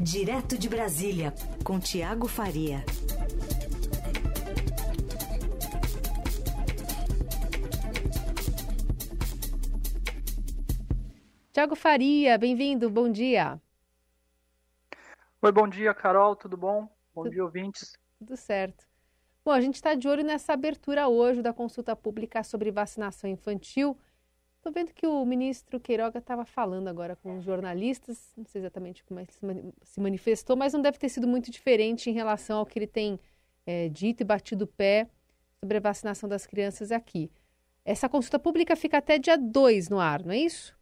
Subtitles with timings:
[0.00, 1.32] Direto de Brasília,
[1.64, 2.84] com Tiago Faria.
[11.50, 13.58] Tiago Faria, bem-vindo, bom dia.
[15.40, 16.82] Oi, bom dia, Carol, tudo bom?
[17.14, 17.96] Bom tudo, dia, ouvintes.
[18.18, 18.84] Tudo certo.
[19.42, 23.98] Bom, a gente está de olho nessa abertura hoje da consulta pública sobre vacinação infantil.
[24.66, 29.04] Estou vendo que o ministro Queiroga estava falando agora com os jornalistas, não sei exatamente
[29.04, 32.66] como é que se manifestou, mas não deve ter sido muito diferente em relação ao
[32.66, 33.20] que ele tem
[33.64, 35.08] é, dito e batido o pé
[35.60, 37.30] sobre a vacinação das crianças aqui.
[37.84, 40.76] Essa consulta pública fica até dia 2 no ar, não é isso?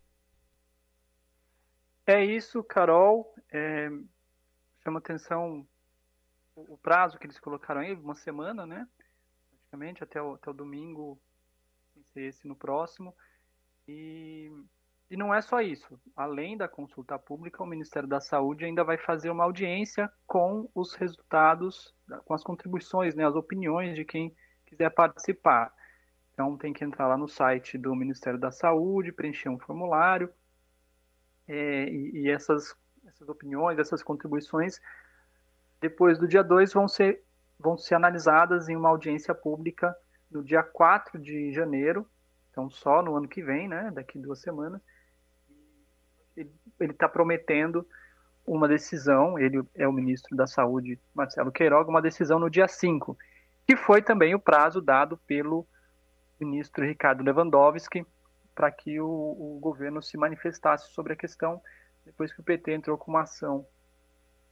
[2.07, 3.35] É isso, Carol.
[3.53, 3.91] É,
[4.83, 5.69] chama atenção
[6.57, 8.89] o prazo que eles colocaram aí, uma semana, né?
[9.51, 11.21] Praticamente até o, até o domingo,
[12.15, 13.15] ser esse no próximo.
[13.87, 14.51] E,
[15.11, 16.01] e não é só isso.
[16.17, 20.95] Além da consulta pública, o Ministério da Saúde ainda vai fazer uma audiência com os
[20.95, 24.35] resultados, com as contribuições, né, as opiniões de quem
[24.67, 25.73] quiser participar.
[26.33, 30.33] Então tem que entrar lá no site do Ministério da Saúde, preencher um formulário
[31.47, 32.75] é, e, e, essas,
[33.07, 34.81] essas opiniões, essas contribuições,
[35.81, 37.23] depois do dia 2 vão ser,
[37.59, 39.95] vão ser analisadas em uma audiência pública
[40.31, 42.09] no dia 4 de janeiro,
[42.55, 44.81] então só no ano que vem, né, daqui duas semanas,
[46.37, 46.53] ele
[46.93, 47.85] está prometendo
[48.47, 53.19] uma decisão, ele é o ministro da Saúde, Marcelo Queiroga, uma decisão no dia 5,
[53.67, 55.67] que foi também o prazo dado pelo
[56.39, 58.07] ministro Ricardo Lewandowski
[58.55, 61.61] para que o, o, governo se manifestasse sobre a questão,
[62.07, 63.67] depois que o PT entrou com uma ação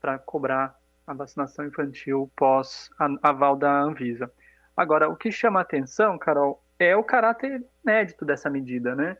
[0.01, 2.89] para cobrar a vacinação infantil pós
[3.21, 4.29] aval da Anvisa.
[4.75, 9.17] Agora, o que chama a atenção, Carol, é o caráter inédito dessa medida, né?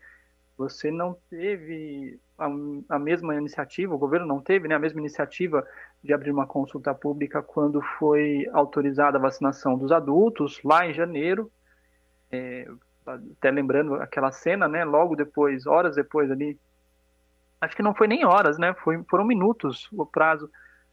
[0.58, 2.48] Você não teve a,
[2.96, 5.66] a, mesma iniciativa, o governo não teve né, a mesma iniciativa
[6.04, 11.52] de abrir uma consulta pública quando foi autorizada a vacinação dos adultos, lá em janeiro.
[12.32, 12.68] É,
[13.06, 14.84] até lembrando aquela cena, né?
[14.84, 16.60] Logo depois, horas depois ali,
[17.60, 18.74] acho que não foi nem horas, né?
[18.76, 20.50] Foi, foram minutos o prazo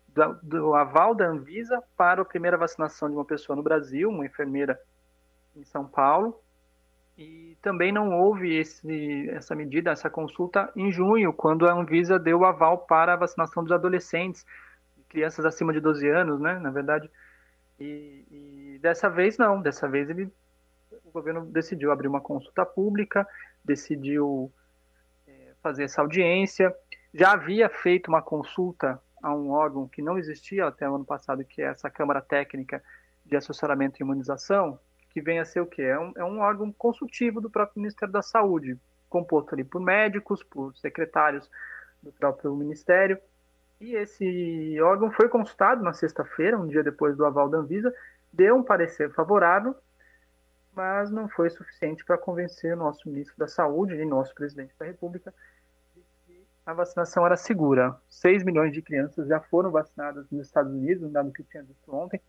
[0.08, 4.26] do, do aval da Anvisa para a primeira vacinação de uma pessoa no Brasil, uma
[4.26, 4.78] enfermeira
[5.54, 6.40] em São Paulo.
[7.20, 12.38] E também não houve esse, essa medida, essa consulta em junho, quando a Anvisa deu
[12.38, 14.46] o aval para a vacinação dos adolescentes,
[15.06, 17.10] crianças acima de 12 anos, né, na verdade.
[17.78, 20.32] E, e dessa vez não, dessa vez ele,
[21.04, 23.28] o governo decidiu abrir uma consulta pública,
[23.62, 24.50] decidiu
[25.28, 26.74] é, fazer essa audiência.
[27.12, 31.44] Já havia feito uma consulta a um órgão que não existia até o ano passado,
[31.44, 32.82] que é essa Câmara Técnica
[33.26, 34.80] de Assessoramento e Imunização,
[35.10, 35.82] que vem a ser o quê?
[35.82, 38.78] É um, é um órgão consultivo do próprio Ministério da Saúde,
[39.08, 41.50] composto ali por médicos, por secretários
[42.02, 43.18] do próprio Ministério.
[43.80, 47.92] E esse órgão foi consultado na sexta-feira, um dia depois do aval da Anvisa,
[48.32, 49.74] deu um parecer favorável,
[50.72, 54.86] mas não foi suficiente para convencer o nosso ministro da Saúde e nosso presidente da
[54.86, 55.34] República
[55.96, 57.96] de que a vacinação era segura.
[58.08, 61.64] 6 milhões de crianças já foram vacinadas nos Estados Unidos, um dado que eu tinha
[61.64, 62.20] visto ontem,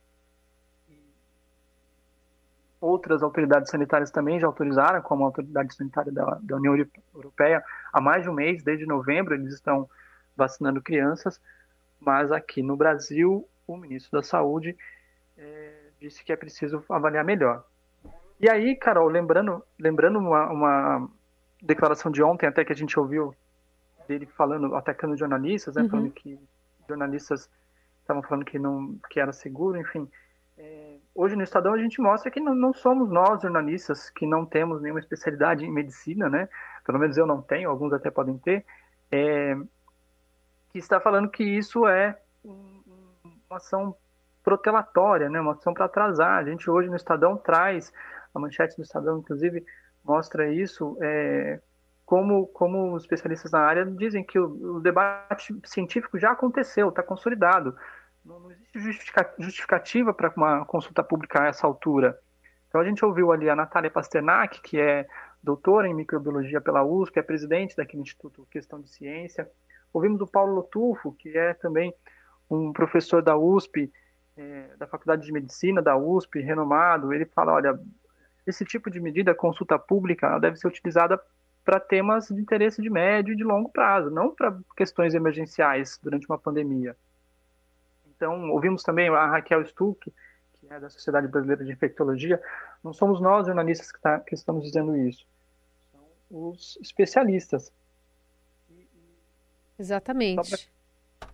[2.81, 6.75] outras autoridades sanitárias também já autorizaram, como a autoridade sanitária da, da, União
[7.14, 9.88] Europeia, há mais de um mês, desde novembro, eles estão
[10.36, 11.40] vacinando crianças,
[12.00, 14.75] mas aqui no Brasil, o ministro da Saúde
[15.38, 17.64] é, disse que é preciso avaliar melhor.
[18.40, 21.09] E aí, Carol, lembrando, lembrando uma, uma,
[21.62, 23.36] declaração de ontem, até que a gente ouviu
[24.08, 25.90] dele falando, atacando jornalistas, né, uhum.
[25.90, 26.40] falando que
[26.90, 27.48] jornalistas
[28.00, 30.09] estavam falando que não que era seguro, enfim.
[31.14, 34.82] Hoje no Estadão a gente mostra que não, não, somos nós, jornalistas, que não temos
[34.82, 36.48] nenhuma especialidade em medicina, né?
[36.86, 38.66] Pelo menos eu não tenho, alguns até podem ter,
[39.12, 39.56] é,
[40.72, 43.96] que está falando que isso é uma ação
[44.42, 45.42] protelatória, né?
[45.42, 46.40] Uma ação para atrasar.
[46.40, 47.92] A gente hoje no Estadão traz,
[48.34, 49.66] a manchete do Estadão, inclusive,
[50.04, 51.60] mostra isso, é,
[52.06, 57.75] como, como especialistas na área dizem que o, o debate científico já aconteceu, está consolidado.
[58.23, 62.19] Não, não existe justificativa para uma consulta pública a essa altura.
[62.68, 65.07] Então a gente ouviu ali a Natália Pasternak, que é
[65.44, 69.50] doutora em microbiologia pela USP, é presidente daquele Instituto Questão de Ciência.
[69.91, 71.94] Ouvimos o Paulo Lotufo, que é também
[72.50, 73.91] um professor da USP,
[74.38, 77.13] é, da Faculdade de Medicina da USP, renomado.
[77.13, 77.79] Ele fala, olha,
[78.45, 81.19] esse tipo de medida, consulta pública, deve ser utilizada
[81.63, 86.27] para temas de interesse de médio e de longo prazo, não para questões emergenciais durante
[86.27, 86.95] uma pandemia.
[88.21, 90.13] Então, ouvimos também a Raquel Stuck,
[90.59, 92.39] que é da Sociedade Brasileira de Infectologia.
[92.83, 95.25] Não somos nós, jornalistas, que, tá, que estamos dizendo isso.
[95.91, 97.73] São os especialistas.
[99.79, 100.69] Exatamente.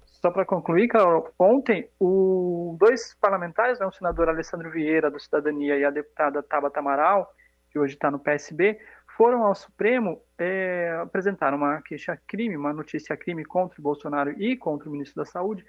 [0.05, 5.75] só para concluir, Carol, ontem o, dois parlamentares, né, o senador Alessandro Vieira, do Cidadania,
[5.77, 7.35] e a deputada Tabata Amaral,
[7.69, 8.79] que hoje está no PSB,
[9.17, 14.91] foram ao Supremo é, apresentar uma queixa-crime, uma notícia-crime contra o Bolsonaro e contra o
[14.93, 15.65] ministro da Saúde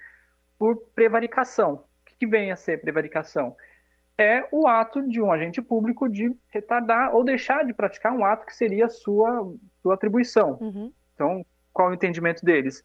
[0.59, 1.75] por prevaricação.
[1.75, 3.55] O que vem a ser prevaricação?
[4.17, 8.45] É o ato de um agente público de retardar ou deixar de praticar um ato
[8.45, 9.49] que seria sua,
[9.81, 10.57] sua atribuição.
[10.59, 10.91] Uhum.
[11.15, 12.83] Então, qual o entendimento deles?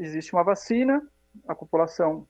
[0.00, 1.00] Existe uma vacina,
[1.46, 2.26] a população,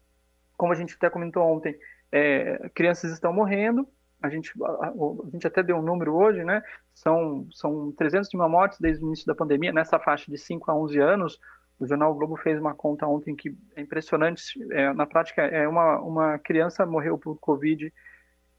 [0.58, 1.78] como a gente até comentou ontem,
[2.12, 3.88] é, crianças estão morrendo,
[4.22, 6.62] a gente, a, a, gente até deu um número hoje, né?
[6.94, 10.74] São, são 300 mil mortes desde o início da pandemia, nessa faixa de 5 a
[10.74, 11.40] 11 anos.
[11.80, 14.62] O Jornal Globo fez uma conta ontem que é impressionante.
[14.70, 17.92] É, na prática, é uma, uma criança morreu por Covid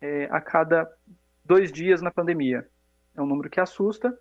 [0.01, 0.91] é, a cada
[1.45, 2.67] dois dias na pandemia.
[3.15, 4.17] É um número que assusta.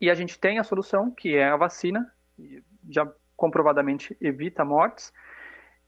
[0.00, 2.10] E a gente tem a solução, que é a vacina,
[2.88, 5.12] já comprovadamente evita mortes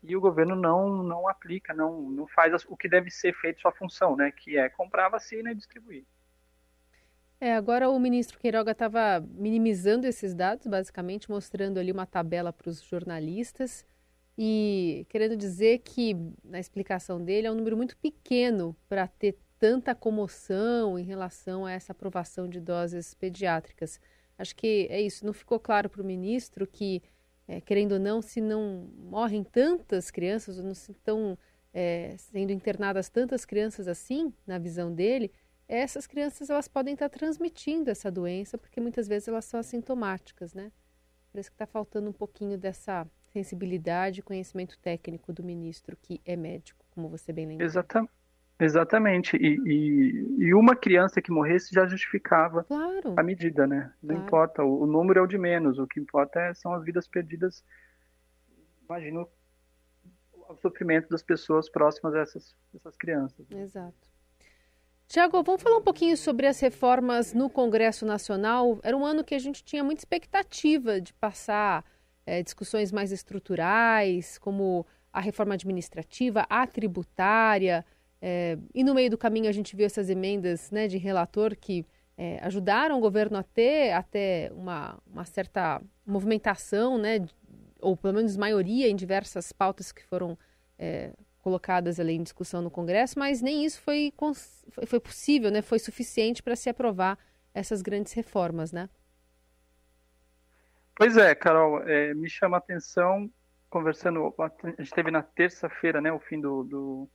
[0.03, 3.73] e o governo não, não aplica, não, não faz o que deve ser feito sua
[3.73, 6.05] função, né, que é comprar a vacina e distribuir.
[7.41, 12.69] É, agora o ministro Queiroga estava minimizando esses dados, basicamente mostrando ali uma tabela para
[12.69, 13.85] os jornalistas
[14.37, 19.95] e querendo dizer que, na explicação dele, é um número muito pequeno para ter tanta
[19.95, 24.01] comoção em relação a essa aprovação de doses pediátricas.
[24.37, 27.03] Acho que é isso, não ficou claro para o ministro que
[27.47, 31.39] é, querendo ou não, se não morrem tantas crianças, ou não estão
[31.73, 35.33] é, sendo internadas tantas crianças assim, na visão dele,
[35.69, 40.73] essas crianças elas podem estar transmitindo essa doença, porque muitas vezes elas são assintomáticas, né?
[41.31, 46.35] Parece que está faltando um pouquinho dessa sensibilidade e conhecimento técnico do ministro, que é
[46.35, 47.67] médico, como você bem lembrou.
[47.67, 48.13] Exatamente.
[48.61, 49.37] Exatamente.
[49.37, 53.15] E, e, e, uma criança que morresse já justificava claro.
[53.17, 53.93] a medida, né?
[54.03, 54.27] Não claro.
[54.27, 57.07] importa, o, o, número é o de menos, o que importa é, são as vidas
[57.07, 57.65] perdidas.
[58.85, 59.29] Imagino
[60.49, 63.49] o sofrimento das pessoas próximas a essas, essas crianças.
[63.49, 64.09] Exato.
[65.09, 68.79] Tiago, vamos falar um pouquinho sobre as reformas no Congresso Nacional.
[68.83, 71.83] Era um ano que a gente tinha muita expectativa de passar
[72.27, 77.87] é, discussões mais estruturais, como a reforma administrativa, a tributária.
[78.21, 81.87] É, e no meio do caminho a gente viu essas emendas né, de relator que
[82.15, 87.27] é, ajudaram o governo a ter até uma, uma certa movimentação, né,
[87.81, 90.37] ou pelo menos maioria em diversas pautas que foram
[90.79, 91.13] é,
[91.49, 94.13] colocadas ali em discussão no Congresso, mas nem isso foi,
[94.87, 97.19] foi possível, né, foi suficiente para se aprovar
[97.55, 98.91] essas grandes reformas, né?
[100.95, 103.31] Pois é, Carol, é, me chama a atenção,
[103.71, 107.09] conversando, a gente teve na terça-feira, né, o fim do, do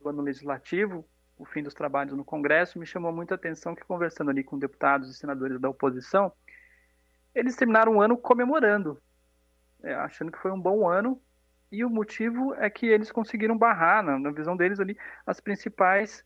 [0.00, 4.30] do ano legislativo, o fim dos trabalhos no Congresso, me chamou muita atenção que, conversando
[4.30, 6.30] ali com deputados e senadores da oposição,
[7.34, 9.00] eles terminaram o ano comemorando,
[9.82, 11.20] é, achando que foi um bom ano,
[11.74, 16.24] e o motivo é que eles conseguiram barrar, na, na visão deles ali, as principais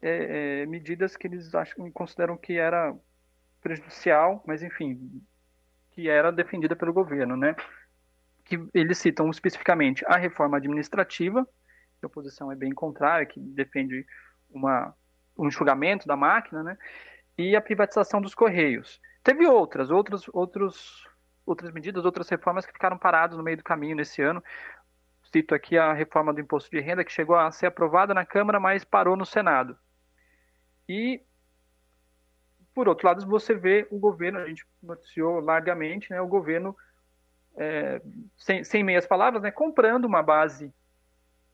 [0.00, 2.94] é, é, medidas que eles acham, consideram que era
[3.60, 5.22] prejudicial, mas enfim,
[5.90, 7.54] que era defendida pelo governo, né?
[8.44, 11.46] Que eles citam especificamente a reforma administrativa,
[12.02, 14.06] a oposição é bem contrária, que defende
[14.50, 14.94] uma,
[15.36, 16.78] um enxugamento da máquina, né?
[17.38, 19.00] e a privatização dos Correios.
[19.22, 21.07] Teve outras, outros, outros,
[21.48, 24.42] outras medidas, outras reformas que ficaram paradas no meio do caminho nesse ano.
[25.32, 28.60] Cito aqui a reforma do imposto de renda, que chegou a ser aprovada na Câmara,
[28.60, 29.76] mas parou no Senado.
[30.88, 31.22] E,
[32.74, 36.76] por outro lado, você vê o governo, a gente noticiou largamente, né, o governo,
[37.56, 38.00] é,
[38.36, 40.72] sem, sem meias palavras, né, comprando uma base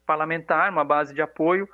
[0.07, 1.68] parlamentar, uma base de apoio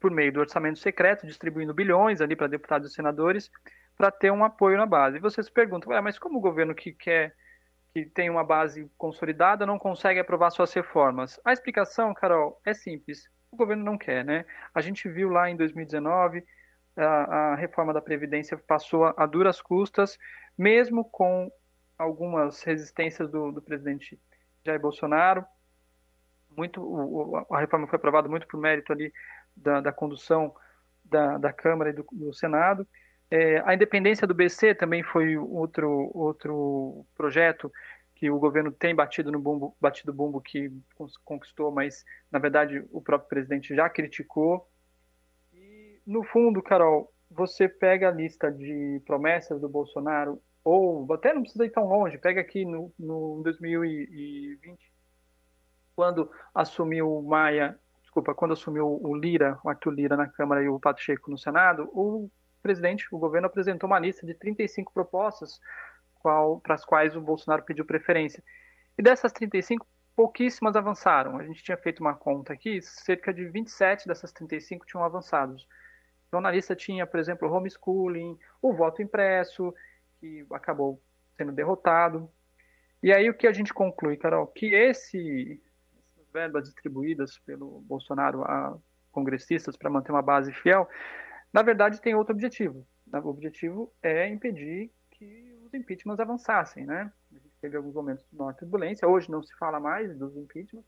[0.00, 3.50] por meio do orçamento secreto, distribuindo bilhões ali para deputados e senadores
[3.96, 5.18] para ter um apoio na base.
[5.18, 7.34] E você se pergunta, mas como o governo que quer
[7.94, 11.40] que tem uma base consolidada não consegue aprovar suas reformas?
[11.44, 13.28] A explicação, Carol, é simples.
[13.50, 14.44] O governo não quer, né?
[14.74, 16.44] A gente viu lá em 2019
[16.96, 20.18] a, a reforma da previdência passou a, a duras custas,
[20.58, 21.50] mesmo com
[21.96, 24.20] algumas resistências do, do presidente
[24.64, 25.46] Jair Bolsonaro
[26.56, 29.12] muito o, a reforma foi aprovada muito por mérito ali
[29.56, 30.54] da, da condução
[31.04, 32.86] da, da, Câmara e do, do Senado.
[33.36, 37.68] É, a independência do BC também foi outro outro projeto
[38.14, 40.70] que o governo tem batido no bumbo, batido bumbo que
[41.24, 44.70] conquistou, mas na verdade o próprio presidente já criticou.
[45.52, 51.42] E no fundo, Carol, você pega a lista de promessas do Bolsonaro ou até não
[51.42, 54.78] precisa ir tão longe, pega aqui no, no 2020
[55.96, 60.68] quando assumiu o Maia, desculpa, quando assumiu o Lira, o Arthur Lira na Câmara e
[60.68, 62.30] o Pacheco no Senado, o
[62.64, 65.60] presidente, o governo apresentou uma lista de 35 propostas
[66.22, 68.42] para as quais o Bolsonaro pediu preferência.
[68.96, 71.36] E dessas 35, pouquíssimas avançaram.
[71.38, 75.68] A gente tinha feito uma conta aqui, cerca de 27 dessas 35 tinham avançados.
[76.26, 79.74] Então, na lista tinha, por exemplo, o homeschooling, o voto impresso,
[80.18, 80.98] que acabou
[81.36, 82.30] sendo derrotado.
[83.02, 85.60] E aí o que a gente conclui, Carol, que esse,
[86.16, 88.74] essas verbas distribuídas pelo Bolsonaro a
[89.12, 90.88] congressistas para manter uma base fiel,
[91.54, 92.84] na verdade tem outro objetivo.
[93.12, 97.12] O objetivo é impedir que os impeachments avançassem, né?
[97.30, 100.84] A gente teve alguns momentos de maior turbulência, hoje não se fala mais dos impeachments,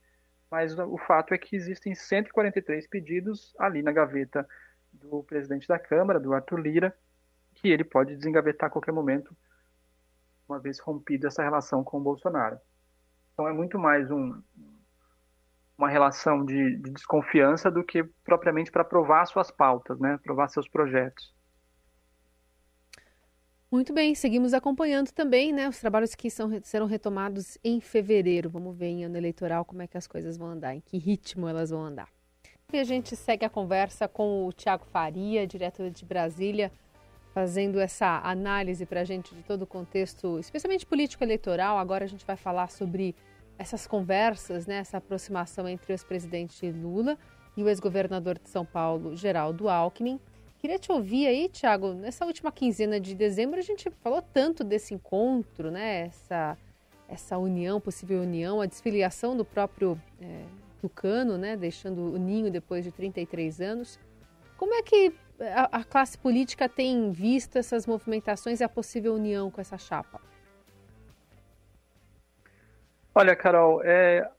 [0.50, 4.46] mas o fato é que existem 143 pedidos ali na gaveta
[4.92, 6.96] do presidente da Câmara, do Arthur Lira,
[7.54, 9.36] que ele pode desengavetar a qualquer momento,
[10.48, 12.58] uma vez rompida essa relação com o Bolsonaro.
[13.32, 14.42] Então é muito mais um,
[15.78, 20.14] uma relação de, de desconfiança do que propriamente para aprovar suas pautas, né?
[20.14, 21.34] aprovar seus projetos.
[23.70, 28.48] Muito bem, seguimos acompanhando também né, os trabalhos que são, serão retomados em fevereiro.
[28.48, 31.48] Vamos ver em ano eleitoral como é que as coisas vão andar, em que ritmo
[31.48, 32.08] elas vão andar.
[32.72, 36.72] E a gente segue a conversa com o Tiago Faria, diretor de Brasília,
[37.34, 41.76] fazendo essa análise para a gente de todo o contexto, especialmente político-eleitoral.
[41.76, 43.14] Agora a gente vai falar sobre
[43.58, 47.18] essas conversas, né, essa aproximação entre o ex-presidente Lula
[47.56, 50.20] e o ex-governador de São Paulo, Geraldo Alckmin.
[50.58, 54.94] Queria te ouvir aí, Tiago, nessa última quinzena de dezembro a gente falou tanto desse
[54.94, 56.56] encontro, né, essa,
[57.08, 60.44] essa união, possível união, a desfiliação do próprio é,
[60.80, 63.98] Tucano, né, deixando o ninho depois de 33 anos.
[64.56, 69.50] Como é que a, a classe política tem visto essas movimentações e a possível união
[69.50, 70.20] com essa chapa?
[73.18, 74.30] Olha, Carol, é,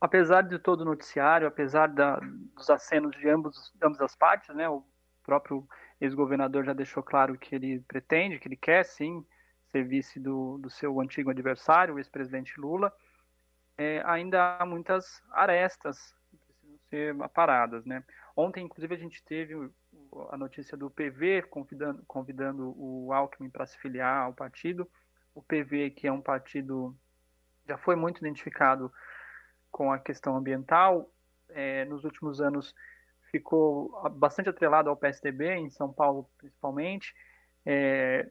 [0.00, 2.20] apesar de todo o noticiário, apesar da,
[2.54, 4.86] dos acenos de ambos, ambas as partes, né, o
[5.24, 5.66] próprio
[6.00, 9.26] ex-governador já deixou claro que ele pretende, que ele quer sim
[9.72, 12.92] ser vice do, do seu antigo adversário, o ex-presidente Lula
[13.76, 17.84] é, ainda há muitas arestas que precisam ser aparadas.
[17.84, 18.04] Né?
[18.36, 19.52] Ontem, inclusive, a gente teve
[20.30, 24.88] a notícia do PV convidando, convidando o Alckmin para se filiar ao partido.
[25.34, 26.96] O PV, que é um partido,
[27.66, 28.92] já foi muito identificado
[29.70, 31.10] com a questão ambiental,
[31.48, 32.74] é, nos últimos anos
[33.30, 37.14] ficou bastante atrelado ao PSDB, em São Paulo principalmente.
[37.64, 38.30] É,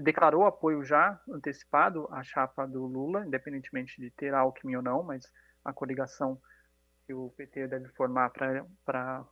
[0.00, 5.30] declarou apoio já antecipado à chapa do Lula, independentemente de ter Alckmin ou não, mas
[5.64, 6.40] a coligação
[7.06, 9.24] que o PT deve formar para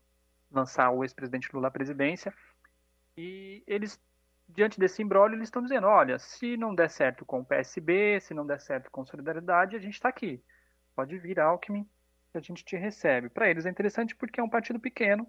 [0.51, 2.35] lançar o ex-presidente Lula à presidência.
[3.17, 4.01] E eles,
[4.55, 8.35] diante desse imbróglio, eles estão dizendo, olha, se não der certo com o PSB, se
[8.35, 10.43] não der certo com Solidariedade, a gente está aqui.
[10.95, 11.89] Pode vir Alckmin,
[12.31, 13.29] que a gente te recebe.
[13.29, 15.27] Para eles é interessante porque é um partido pequeno,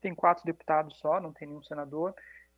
[0.00, 2.14] tem quatro deputados só, não tem nenhum senador,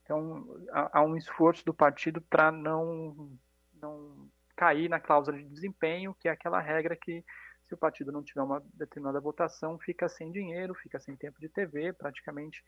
[0.09, 3.31] então, há, um esforço do partido para não,
[3.75, 4.27] não
[4.57, 7.23] cair na cláusula de desempenho, que é aquela regra que,
[7.67, 11.51] se o partido não tiver uma determinada votação, fica sem dinheiro, fica sem tempo de
[11.51, 12.65] TV, praticamente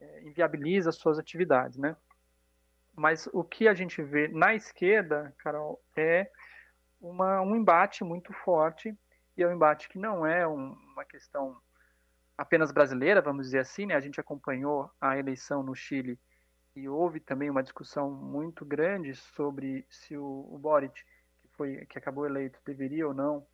[0.00, 1.96] é, inviabiliza as suas atividades, né?
[2.96, 6.30] Mas o que a gente vê na esquerda, Carol, é
[7.00, 8.96] uma, um embate muito forte,
[9.36, 11.56] e é um embate que não é um, uma questão
[12.38, 13.94] apenas brasileira, vamos dizer assim, né?
[13.94, 16.18] A gente acompanhou a eleição no Chile
[16.74, 20.94] e houve também uma discussão muito grande sobre se o, o Boric,
[21.40, 23.46] que, foi, que acabou eleito, deveria ou não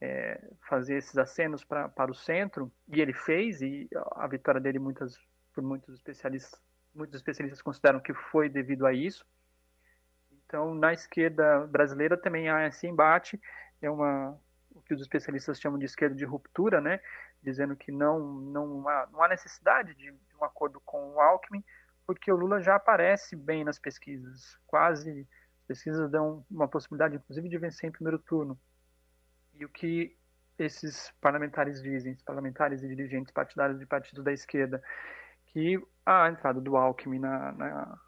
[0.00, 4.78] é, fazer esses acenos pra, para o centro, e ele fez, e a vitória dele
[4.78, 5.16] muitas,
[5.52, 6.60] por muitos especialistas,
[6.94, 9.24] muitos especialistas consideram que foi devido a isso.
[10.30, 13.40] Então, na esquerda brasileira também há esse embate,
[13.80, 14.38] é uma
[14.70, 17.00] o que os especialistas chamam de esquerda de ruptura, né,
[17.42, 21.64] dizendo que não não há, não há necessidade de, de um acordo com o Alckmin,
[22.06, 24.56] porque o Lula já aparece bem nas pesquisas.
[24.66, 25.26] Quase
[25.60, 28.58] as pesquisas dão uma possibilidade, inclusive, de vencer em primeiro turno.
[29.54, 30.16] E o que
[30.58, 34.82] esses parlamentares dizem, parlamentares e dirigentes partidários de partidos da esquerda,
[35.58, 37.98] que a entrada do Alckmin na, na,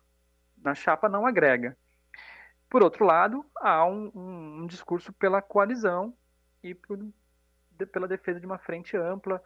[0.62, 1.76] na chapa não agrega.
[2.68, 6.16] Por outro lado, há um, um, um discurso pela coalizão
[6.62, 6.96] e por,
[7.72, 9.42] de, pela defesa de uma frente ampla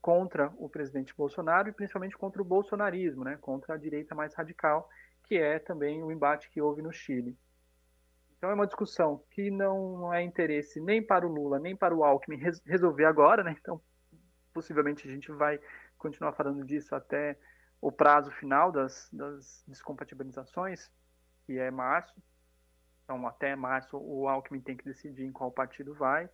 [0.00, 4.88] contra o presidente Bolsonaro e principalmente contra o bolsonarismo, né, contra a direita mais radical,
[5.24, 7.36] que é também o embate que houve no Chile.
[8.36, 12.04] Então é uma discussão que não é interesse nem para o Lula, nem para o
[12.04, 13.56] Alckmin resolver agora, né?
[13.60, 13.80] Então,
[14.54, 15.58] possivelmente a gente vai
[15.98, 17.38] continuar falando disso até
[17.80, 20.90] o prazo final das, das descompatibilizações,
[21.44, 22.14] que é março.
[23.04, 26.28] Então, até março o Alckmin tem que decidir em qual partido vai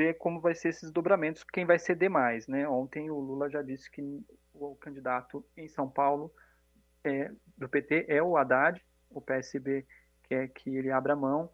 [0.00, 2.66] ver como vai ser esses dobramentos, quem vai ceder mais, né?
[2.66, 6.32] Ontem o Lula já disse que o candidato em São Paulo
[7.04, 9.86] é, do PT é o Haddad, o PSB
[10.24, 11.50] quer que ele abra mão,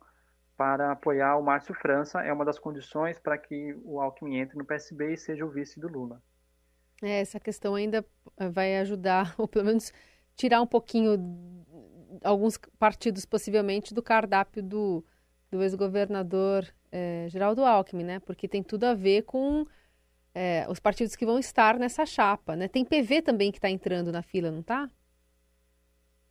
[0.56, 2.20] para apoiar o Márcio França.
[2.22, 5.78] É uma das condições para que o Alckmin entre no PSB e seja o vice
[5.78, 6.22] do Lula.
[7.02, 8.04] É, essa questão ainda
[8.38, 9.92] eh, vai ajudar, ou pelo menos
[10.34, 11.18] tirar um pouquinho
[12.24, 15.04] alguns partidos, possivelmente, do cardápio do,
[15.50, 18.20] do ex-governador é, Geraldo Alckmin, né?
[18.20, 19.66] Porque tem tudo a ver com
[20.34, 22.68] é, os partidos que vão estar nessa chapa, né?
[22.68, 24.90] Tem PV também que está entrando na fila, não está?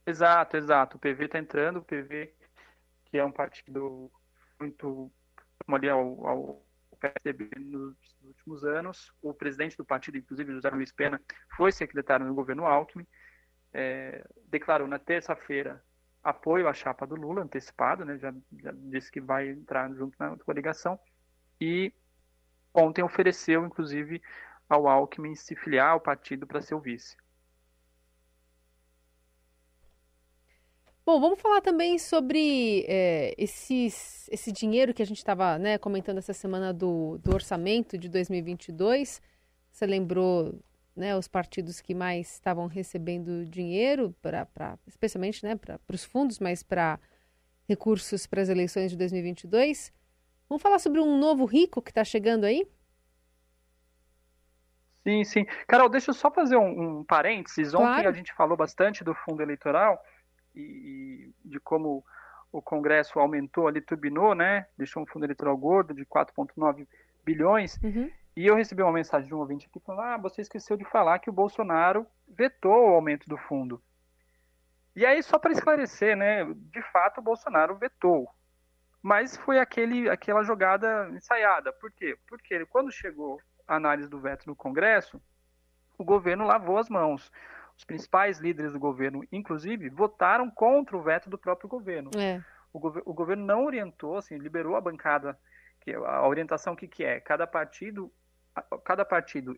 [0.06, 0.98] Exato, exato.
[0.98, 2.32] O PV está entrando, o PV
[3.16, 4.12] que é um partido
[4.60, 5.10] muito
[5.70, 6.66] ali ao, ao
[7.00, 9.14] PSDB nos últimos anos.
[9.22, 11.22] O presidente do partido, inclusive José Luiz Pena,
[11.56, 13.08] foi secretário no governo Alckmin.
[13.74, 15.82] É, declarou na terça-feira
[16.22, 20.36] apoio à chapa do Lula, antecipado, né, já, já, disse que vai entrar junto na
[20.38, 21.00] coligação,
[21.62, 21.94] e
[22.74, 24.22] ontem ofereceu, inclusive,
[24.68, 27.16] ao Alckmin se filiar ao partido para ser o vice.
[31.06, 36.18] Bom, vamos falar também sobre é, esses, esse dinheiro que a gente estava né, comentando
[36.18, 39.22] essa semana do, do orçamento de 2022.
[39.70, 40.60] Você lembrou
[40.96, 46.40] né, os partidos que mais estavam recebendo dinheiro, pra, pra especialmente né, para os fundos,
[46.40, 47.00] mas para
[47.70, 49.94] recursos para as eleições de 2022.
[50.50, 52.68] Vamos falar sobre um novo rico que está chegando aí?
[55.04, 55.46] Sim, sim.
[55.68, 57.74] Carol, deixa eu só fazer um, um parênteses.
[57.74, 57.92] Claro.
[57.92, 60.04] Ontem a gente falou bastante do fundo eleitoral
[60.56, 62.04] e, e de como
[62.52, 64.68] o Congresso aumentou ali, turbinou, né?
[64.78, 66.88] Deixou um fundo eleitoral gordo de 4,9
[67.24, 67.78] bilhões.
[67.84, 68.10] Uhum.
[68.36, 71.20] E eu recebi uma mensagem de um ouvinte aqui falando: ah, você esqueceu de falar
[71.20, 73.82] que o Bolsonaro vetou o aumento do fundo.
[74.96, 76.46] E aí, só para esclarecer, né?
[76.46, 78.30] De fato, o Bolsonaro vetou.
[79.02, 81.72] Mas foi aquele, aquela jogada ensaiada.
[81.74, 82.18] Por quê?
[82.28, 85.22] Porque quando chegou a análise do veto no Congresso,
[85.98, 87.32] o governo lavou as mãos
[87.78, 92.10] os principais líderes do governo, inclusive, votaram contra o veto do próprio governo.
[92.18, 92.42] É.
[92.72, 95.38] O, gov o, governo não orientou, assim, liberou a bancada,
[95.82, 98.12] que a orientação que, que é, cada partido,
[98.84, 99.58] cada partido,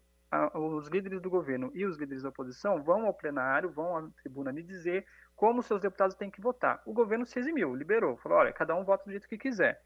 [0.54, 4.52] os líderes do governo e os líderes da oposição vão ao plenário, vão à tribuna
[4.52, 6.82] me dizer como seus deputados têm que votar.
[6.86, 9.82] O governo se eximiu, liberou, falou, olha, cada um vota do jeito que quiser.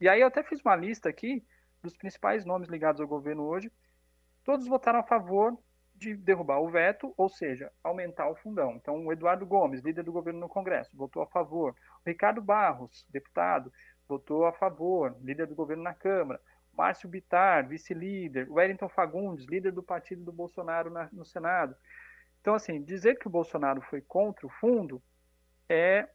[0.00, 1.42] E aí eu até fiz uma lista aqui
[1.82, 3.72] dos principais nomes ligados ao governo hoje,
[4.44, 5.56] todos votaram a favor
[5.96, 8.72] de derrubar o veto, ou seja, aumentar o fundão.
[8.76, 11.74] Então, o Eduardo Gomes, líder do governo no Congresso, votou a favor.
[12.04, 13.72] O Ricardo Barros, deputado,
[14.08, 16.40] votou a favor, líder do governo na Câmara.
[16.76, 18.50] Márcio Bitar, vice-líder.
[18.50, 21.74] Wellington Fagundes, líder do partido do Bolsonaro na, no Senado.
[22.40, 25.02] Então, assim, dizer que o Bolsonaro foi contra o fundo
[25.68, 26.08] é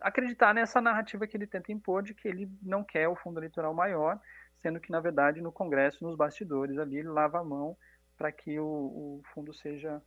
[0.00, 3.74] acreditar nessa narrativa que ele tenta impor de que ele não quer o fundo eleitoral
[3.74, 4.20] maior,
[4.62, 7.76] sendo que, na verdade, no Congresso, nos bastidores ali, ele lava a mão
[8.16, 10.02] para que o, o, fundo seja,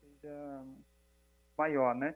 [0.00, 0.64] seja
[1.56, 2.14] maior, né?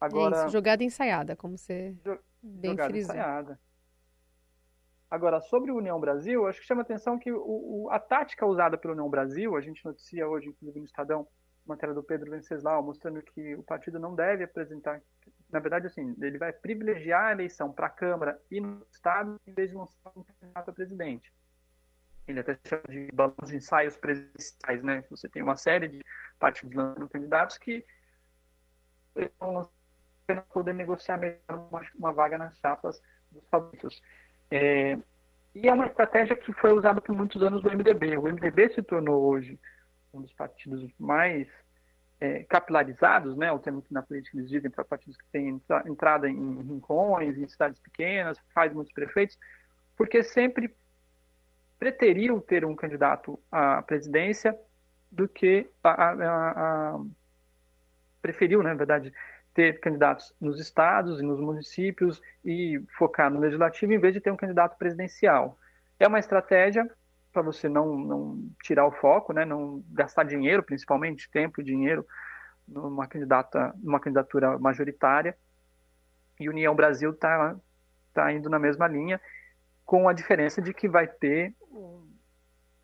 [0.00, 3.14] Agora, é isso, jogada ensaiada, como você jo, bem jogada frisou.
[3.14, 3.60] ensaiada.
[5.10, 8.76] Agora, sobre o União Brasil, acho que chama atenção que o, o, a tática usada
[8.76, 11.26] pelo União Brasil, a gente noticia hoje, inclusive no Estadão,
[11.66, 15.02] matéria do Pedro Venceslau, mostrando que o partido não deve apresentar,
[15.50, 19.52] na verdade, assim, ele vai privilegiar a eleição para a Câmara e no Estado em
[19.52, 21.30] vez de lançar um candidato a presidente
[22.30, 25.04] ele até chama de balanço de ensaios presidenciais, né?
[25.10, 26.04] Você tem uma série de
[26.38, 26.74] partidos
[27.10, 27.84] candidatos que
[30.26, 33.00] para poder negociar melhor uma, uma, vaga nas chapas
[33.32, 34.00] dos favoritos.
[34.50, 34.98] É,
[35.54, 38.18] e é uma estratégia que foi usada por muitos anos no MDB.
[38.18, 39.58] O MDB se tornou hoje
[40.12, 41.48] um dos partidos mais
[42.20, 46.28] é, capilarizados, né, o termo que na política eles dizem para partidos que têm entrada
[46.28, 49.38] em rincões, em cidades pequenas, faz muitos prefeitos,
[49.96, 50.74] porque sempre
[51.78, 54.58] preteriam ter um candidato à presidência
[55.10, 57.00] do que a, a, a,
[58.20, 59.12] preferiu, né, na verdade,
[59.54, 64.30] ter candidatos nos estados e nos municípios e focar no legislativo em vez de ter
[64.30, 65.58] um candidato presidencial.
[65.98, 66.88] É uma estratégia
[67.32, 72.06] para você não, não tirar o foco, né, não gastar dinheiro, principalmente tempo e dinheiro,
[72.66, 75.36] numa candidata, numa candidatura majoritária.
[76.38, 77.56] E União Brasil está
[78.12, 79.20] tá indo na mesma linha
[79.88, 82.06] com a diferença de que vai ter um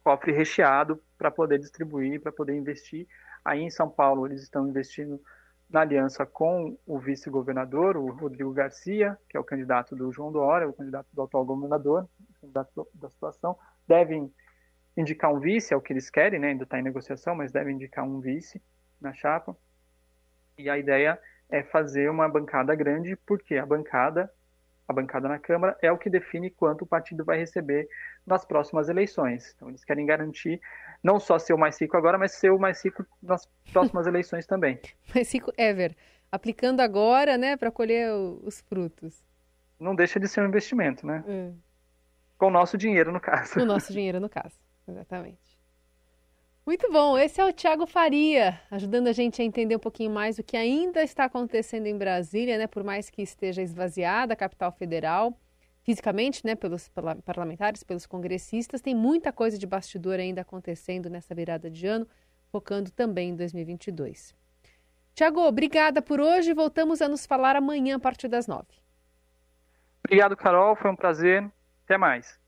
[0.02, 3.06] cofre recheado para poder distribuir, para poder investir.
[3.44, 5.20] Aí em São Paulo eles estão investindo
[5.68, 10.66] na aliança com o vice-governador, o Rodrigo Garcia, que é o candidato do João Dória,
[10.66, 12.08] o candidato do atual governador,
[12.40, 13.54] candidato da situação,
[13.86, 14.32] devem
[14.96, 16.48] indicar um vice, é o que eles querem, né?
[16.48, 18.62] ainda está em negociação, mas devem indicar um vice
[18.98, 19.54] na chapa.
[20.56, 24.32] E a ideia é fazer uma bancada grande, porque a bancada
[24.86, 27.88] a bancada na Câmara, é o que define quanto o partido vai receber
[28.26, 29.52] nas próximas eleições.
[29.56, 30.60] Então, eles querem garantir
[31.02, 34.46] não só ser o mais rico agora, mas ser o mais rico nas próximas eleições
[34.46, 34.78] também.
[35.14, 35.96] Mais rico ever.
[36.30, 39.24] Aplicando agora, né, para colher os frutos.
[39.78, 41.24] não deixa de ser um investimento, né?
[41.26, 41.56] Hum.
[42.36, 43.54] Com o nosso dinheiro, no caso.
[43.54, 45.53] Com o nosso dinheiro, no caso, exatamente.
[46.66, 50.38] Muito bom, esse é o Tiago Faria, ajudando a gente a entender um pouquinho mais
[50.38, 52.66] o que ainda está acontecendo em Brasília, né?
[52.66, 55.38] Por mais que esteja esvaziada a capital federal,
[55.82, 56.54] fisicamente, né?
[56.54, 56.88] Pelos
[57.22, 62.08] parlamentares, pelos congressistas, tem muita coisa de bastidor ainda acontecendo nessa virada de ano,
[62.50, 64.34] focando também em 2022.
[65.14, 66.54] Tiago, obrigada por hoje.
[66.54, 68.72] Voltamos a nos falar amanhã a partir das nove.
[70.02, 70.74] Obrigado, Carol.
[70.76, 71.44] Foi um prazer.
[71.84, 72.40] Até mais.